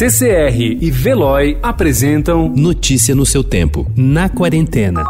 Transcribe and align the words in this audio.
CCR 0.00 0.78
e 0.80 0.90
Veloy 0.90 1.58
apresentam 1.62 2.48
Notícia 2.48 3.14
no 3.14 3.26
seu 3.26 3.44
tempo, 3.44 3.86
na 3.94 4.30
quarentena. 4.30 5.04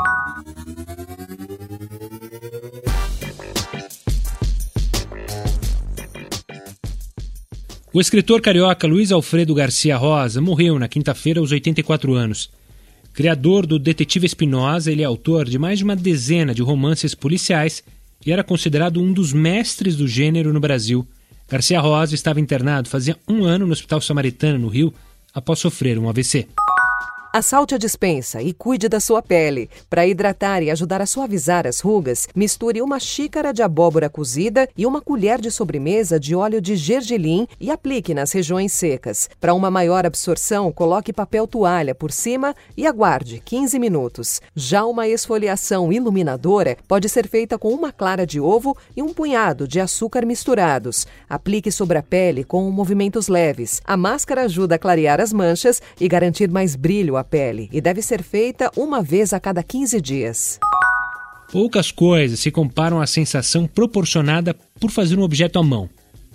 O 7.95 8.01
escritor 8.01 8.41
carioca 8.41 8.89
Luiz 8.89 9.13
Alfredo 9.13 9.55
Garcia 9.55 9.97
Rosa 9.97 10.41
morreu 10.41 10.77
na 10.77 10.89
quinta-feira 10.89 11.39
aos 11.39 11.53
84 11.53 12.13
anos. 12.13 12.51
Criador 13.13 13.67
do 13.67 13.79
Detetive 13.79 14.27
Espinosa, 14.27 14.91
ele 14.91 15.03
é 15.03 15.05
autor 15.05 15.49
de 15.49 15.57
mais 15.57 15.79
de 15.79 15.85
uma 15.85 15.95
dezena 15.95 16.53
de 16.53 16.63
romances 16.63 17.15
policiais 17.15 17.85
e 18.27 18.33
era 18.33 18.43
considerado 18.43 19.01
um 19.01 19.13
dos 19.13 19.33
mestres 19.33 19.95
do 19.95 20.09
gênero 20.09 20.53
no 20.53 20.59
Brasil. 20.59 21.07
Garcia 21.51 21.81
Rosa 21.81 22.15
estava 22.15 22.41
internado 22.41 22.89
fazia 22.89 23.17
um 23.29 23.45
ano 23.45 23.67
no 23.67 23.73
Hospital 23.73 24.01
Samaritano, 24.01 24.57
no 24.57 24.69
Rio, 24.69 24.95
após 25.35 25.59
sofrer 25.59 25.99
um 25.99 26.09
AVC. 26.09 26.47
Assalte 27.33 27.77
a 27.77 27.79
dispensa 27.79 28.43
e 28.43 28.53
cuide 28.53 28.89
da 28.89 28.99
sua 28.99 29.23
pele. 29.23 29.71
Para 29.89 30.05
hidratar 30.05 30.65
e 30.65 30.71
ajudar 30.71 31.01
a 31.01 31.07
suavizar 31.07 31.65
as 31.65 31.79
rugas, 31.79 32.27
misture 32.35 32.83
uma 32.83 32.99
xícara 32.99 33.53
de 33.53 33.63
abóbora 33.63 34.11
cozida 34.11 34.69
e 34.77 34.85
uma 34.85 35.01
colher 35.01 35.41
de 35.41 35.49
sobremesa 35.49 36.19
de 36.19 36.35
óleo 36.35 36.61
de 36.61 36.75
gergelim 36.75 37.47
e 37.61 37.71
aplique 37.71 38.13
nas 38.13 38.33
regiões 38.33 38.73
secas. 38.73 39.31
Para 39.41 39.55
uma 39.55 39.71
maior 39.71 40.05
absorção, 40.05 40.73
coloque 40.73 41.13
papel 41.13 41.47
toalha 41.47 41.95
por 41.95 42.11
cima 42.11 42.53
e 42.77 42.85
aguarde 42.85 43.41
15 43.45 43.79
minutos. 43.79 44.43
Já 44.53 44.85
uma 44.85 45.07
esfoliação 45.07 45.93
iluminadora 45.93 46.77
pode 46.89 47.09
ser 47.09 47.29
feita 47.29 47.57
com 47.57 47.69
uma 47.69 47.93
clara 47.93 48.27
de 48.27 48.41
ovo 48.41 48.77
e 48.97 49.03
um 49.05 49.15
punhado 49.15 49.69
de 49.69 49.79
açúcar 49.79 50.27
misturados. 50.27 51.07
Aplique 51.29 51.71
sobre 51.71 51.97
a 51.97 52.03
pele 52.03 52.43
com 52.43 52.69
movimentos 52.73 53.29
leves. 53.29 53.81
A 53.85 53.97
máscara 53.97 54.43
ajuda 54.43 54.75
a 54.75 54.79
clarear 54.81 55.21
as 55.21 55.33
manchas 55.33 55.81
e 56.01 56.09
garantir 56.09 56.51
mais 56.51 56.75
brilho 56.75 57.20
pele 57.25 57.69
e 57.73 57.81
deve 57.81 58.03
ser 58.03 58.23
feita 58.23 58.71
uma 58.77 59.03
vez 59.03 59.33
a 59.33 59.41
cada 59.41 59.63
15 59.63 60.01
dias. 60.01 60.59
Poucas 61.51 61.91
coisas 61.91 62.39
se 62.39 62.51
comparam 62.51 63.01
à 63.01 63.07
sensação 63.07 63.67
proporcionada 63.67 64.55
por 64.79 64.91
fazer 64.91 65.19
um 65.19 65.23
objeto 65.23 65.59
à 65.59 65.63
mão. 65.63 65.91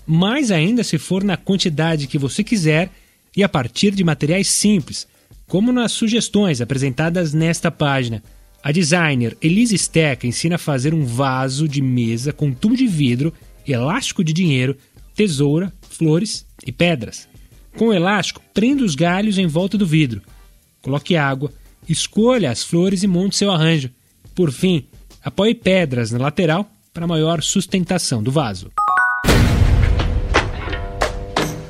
Mais 0.06 0.52
ainda 0.52 0.84
se 0.84 0.98
for 0.98 1.24
na 1.24 1.38
quantidade 1.38 2.08
que 2.08 2.18
você 2.18 2.44
quiser 2.44 2.90
e 3.36 3.44
a 3.44 3.50
partir 3.50 3.92
de 3.92 4.04
materiais 4.04 4.48
simples, 4.48 5.08
como 5.48 5.72
nas 5.72 5.92
sugestões 5.92 6.62
apresentadas 6.62 7.34
nesta 7.34 7.72
página. 7.72 8.22
A 8.62 8.72
designer 8.72 9.38
Elise 9.42 9.78
Steck 9.78 10.28
ensina 10.28 10.56
a 10.56 10.60
fazer 10.60 10.94
um 10.94 11.06
vaso 11.06 11.68
de 11.68 11.82
mesa 11.82 12.34
com 12.34 12.52
tubo 12.52 12.76
de 12.76 12.88
vidro, 12.88 13.34
elástico 13.66 14.24
de 14.24 14.34
dinheiro, 14.34 14.76
tesoura, 15.16 15.72
flores 15.90 16.46
e 16.66 16.72
pedras. 16.72 17.28
Com 17.78 17.88
o 17.88 17.94
elástico, 17.94 18.42
prenda 18.54 18.84
os 18.84 18.96
galhos 18.96 19.38
em 19.38 19.48
volta 19.48 19.78
do 19.78 19.86
vidro. 19.86 20.22
Coloque 20.86 21.18
água, 21.18 21.52
escolha 21.90 22.52
as 22.52 22.62
flores 22.62 23.02
e 23.02 23.08
monte 23.08 23.36
seu 23.36 23.52
arranjo. 23.52 23.90
Por 24.36 24.52
fim, 24.52 24.86
apoie 25.24 25.56
pedras 25.56 26.12
na 26.12 26.20
lateral 26.20 26.70
para 26.94 27.08
maior 27.08 27.42
sustentação 27.42 28.22
do 28.22 28.32
vaso. 28.32 28.72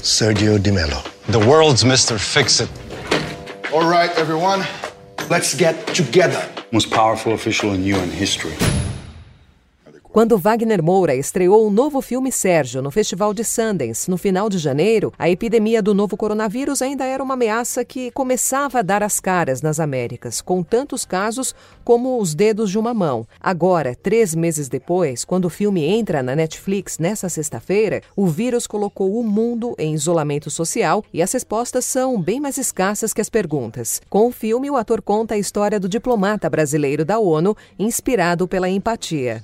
Sergio 0.04 0.60
Di 0.60 0.70
Mello. 0.70 1.02
The 1.32 1.38
world's 1.38 1.86
Mr. 1.86 2.20
Fix-It. 2.20 2.70
All 3.72 3.90
right, 3.90 4.14
everyone, 4.20 4.66
let's 5.30 5.56
get 5.56 5.78
together. 5.96 6.46
Most 6.74 6.90
powerful 6.90 7.34
official 7.34 7.74
in 7.74 7.86
UN 7.86 8.12
history. 8.12 8.52
Quando 10.16 10.38
Wagner 10.38 10.82
Moura 10.82 11.14
estreou 11.14 11.68
o 11.68 11.70
novo 11.70 12.02
filme 12.02 12.32
Sérgio 12.32 12.82
no 12.82 12.90
Festival 12.90 13.34
de 13.34 13.44
Sundance 13.44 14.10
no 14.10 14.18
final 14.18 14.48
de 14.48 14.58
janeiro, 14.58 15.12
a 15.20 15.30
epidemia 15.30 15.82
do 15.82 15.94
novo 15.94 16.16
coronavírus 16.16 16.82
ainda 16.82 17.04
era 17.04 17.22
uma 17.22 17.34
ameaça 17.34 17.84
que 17.84 18.12
começava 18.12 18.80
a 18.80 18.82
dar 18.82 19.04
as 19.04 19.20
caras 19.20 19.62
nas 19.62 19.78
Américas, 19.78 20.40
com 20.40 20.64
tantos 20.64 21.04
casos 21.04 21.54
como 21.84 22.18
os 22.22 22.34
dedos 22.34 22.72
de 22.72 22.80
uma 22.80 22.94
mão. 22.94 23.28
Agora, 23.42 23.94
três 23.94 24.34
meses 24.34 24.70
depois, 24.70 25.26
quando 25.26 25.46
o 25.46 25.50
filme 25.50 25.84
entra 25.84 26.24
na 26.24 26.34
Netflix 26.34 26.98
nessa 26.98 27.28
sexta-feira, 27.28 28.02
o 28.16 28.26
vírus 28.26 28.66
colocou 28.66 29.20
o 29.20 29.22
mundo 29.22 29.76
em 29.78 29.94
isolamento 29.94 30.50
social 30.50 31.04
e 31.12 31.22
as 31.22 31.34
respostas 31.34 31.84
são 31.84 32.22
bem 32.22 32.40
mais 32.40 32.58
escassas 32.58 33.12
que 33.12 33.20
as 33.20 33.30
perguntas. 33.30 34.02
Com 34.10 34.28
o 34.28 34.32
filme, 34.32 34.72
o 34.72 34.78
ator 34.78 35.02
conta 35.02 35.34
a 35.34 35.38
história 35.38 35.78
do 35.78 35.90
diplomata 35.90 36.50
brasileiro 36.50 37.04
da 37.04 37.20
ONU, 37.20 37.54
inspirado 37.78 38.48
pela 38.48 38.70
empatia. 38.70 39.44